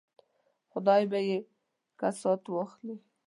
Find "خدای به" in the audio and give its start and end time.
0.71-1.19